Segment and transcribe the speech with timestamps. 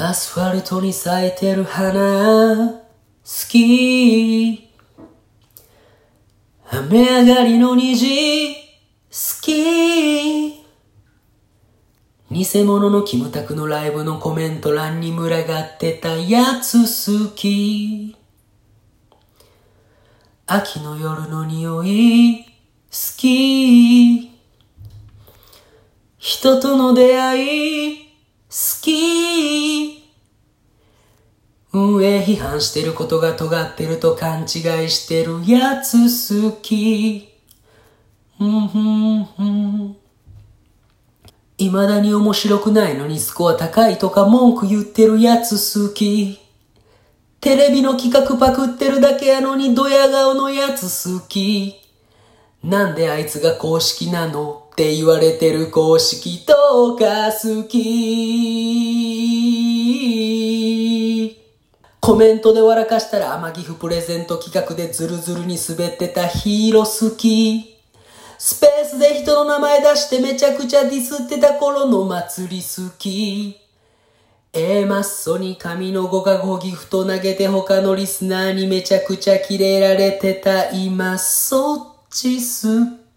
[0.00, 2.80] アスファルトに咲いてる花、好
[3.48, 4.70] き。
[6.70, 8.60] 雨上がりの虹、好
[9.42, 10.62] き。
[12.30, 18.16] 偽物のキムタクのライブのコメント欄に群がってたやつ好き。
[20.46, 22.50] 秋の夜の匂い、好
[23.16, 24.30] き。
[26.18, 28.08] 人との出会い、
[28.48, 29.47] 好き。
[31.72, 34.46] 運営批判してることが尖ってると勘違い
[34.88, 37.28] してるやつ好き。
[38.40, 39.96] うんふんふん
[41.58, 46.40] 未だに面白くないのにスコア高いとか文句言ってるやつ好き。
[47.40, 51.74] テレビの企画パクってるだけやのにドヤ顔のやつ好き。
[52.62, 59.07] なんであいつが公式なのって言われてる公式とか好き。
[62.08, 67.76] コメントで笑かしたら天岐阜プレゼント企画でズルズルに滑ってたヒーロー好き。
[68.38, 73.60] スペースで人の名前出してめちゃくちゃディスってた頃の祭り好き。
[74.54, 83.07] A マッソに神の5か5ギフト投げて他のリスナーにめちゃくちゃキレられてた今そっち好き。